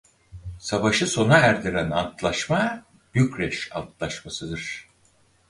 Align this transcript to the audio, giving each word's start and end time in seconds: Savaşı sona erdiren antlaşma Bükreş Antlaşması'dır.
Savaşı 0.59 1.07
sona 1.07 1.37
erdiren 1.37 1.91
antlaşma 1.91 2.85
Bükreş 3.15 3.75
Antlaşması'dır. 3.75 4.89